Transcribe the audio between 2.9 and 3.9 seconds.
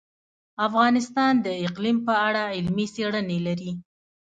څېړنې لري.